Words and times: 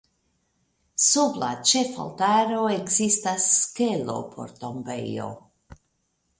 Sub 1.07 1.37
la 1.43 1.49
ĉefaltaro 1.73 2.63
ekzistas 2.79 3.47
kelo 3.79 4.19
por 4.35 4.59
tombejo. 4.65 5.33